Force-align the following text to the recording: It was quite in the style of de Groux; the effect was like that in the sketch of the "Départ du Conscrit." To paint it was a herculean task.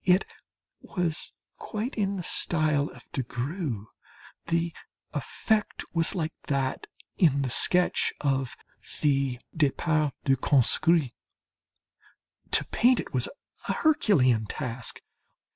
It 0.03 0.25
was 0.79 1.31
quite 1.59 1.93
in 1.93 2.15
the 2.15 2.23
style 2.23 2.89
of 2.89 3.03
de 3.11 3.21
Groux; 3.21 3.87
the 4.47 4.73
effect 5.13 5.83
was 5.93 6.15
like 6.15 6.33
that 6.47 6.87
in 7.19 7.43
the 7.43 7.51
sketch 7.51 8.11
of 8.19 8.55
the 9.01 9.37
"Départ 9.55 10.13
du 10.25 10.37
Conscrit." 10.37 11.11
To 12.49 12.65
paint 12.65 12.99
it 12.99 13.13
was 13.13 13.29
a 13.67 13.73
herculean 13.73 14.47
task. 14.47 15.01